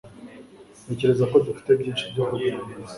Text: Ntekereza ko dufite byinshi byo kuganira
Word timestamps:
Ntekereza 0.83 1.23
ko 1.31 1.35
dufite 1.47 1.69
byinshi 1.79 2.03
byo 2.11 2.23
kuganira 2.29 2.57